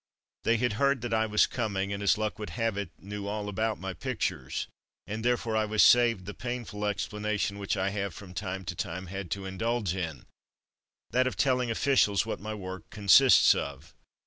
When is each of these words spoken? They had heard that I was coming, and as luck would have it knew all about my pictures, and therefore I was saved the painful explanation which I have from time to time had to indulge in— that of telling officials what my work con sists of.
They 0.45 0.57
had 0.57 0.73
heard 0.81 1.01
that 1.01 1.13
I 1.13 1.27
was 1.27 1.45
coming, 1.45 1.93
and 1.93 2.01
as 2.01 2.17
luck 2.17 2.39
would 2.39 2.49
have 2.49 2.75
it 2.75 2.89
knew 2.97 3.27
all 3.27 3.47
about 3.47 3.79
my 3.79 3.93
pictures, 3.93 4.65
and 5.05 5.23
therefore 5.23 5.55
I 5.55 5.65
was 5.65 5.83
saved 5.83 6.25
the 6.25 6.33
painful 6.33 6.85
explanation 6.87 7.59
which 7.59 7.77
I 7.77 7.91
have 7.91 8.15
from 8.15 8.33
time 8.33 8.65
to 8.65 8.73
time 8.75 9.05
had 9.05 9.29
to 9.29 9.45
indulge 9.45 9.93
in— 9.93 10.25
that 11.11 11.27
of 11.27 11.37
telling 11.37 11.69
officials 11.69 12.25
what 12.25 12.39
my 12.39 12.55
work 12.55 12.89
con 12.89 13.05
sists 13.09 13.53
of. 13.53 13.93